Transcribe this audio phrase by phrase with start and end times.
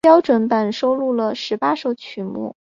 [0.03, 2.55] 标准版收录了十八首曲目。